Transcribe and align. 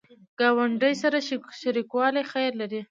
ګاونډي 0.39 0.93
سره 1.03 1.17
شریکوالی 1.61 2.23
خیر 2.31 2.51
لري 2.61 2.79